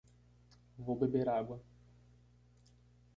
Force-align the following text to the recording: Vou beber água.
Vou 0.79 0.95
beber 0.95 1.29
água. 1.29 1.61